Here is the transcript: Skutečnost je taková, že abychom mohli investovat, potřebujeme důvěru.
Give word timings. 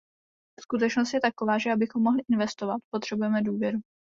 Skutečnost 0.59 1.13
je 1.13 1.19
taková, 1.21 1.57
že 1.57 1.71
abychom 1.71 2.03
mohli 2.03 2.23
investovat, 2.29 2.77
potřebujeme 2.93 3.41
důvěru. 3.41 3.79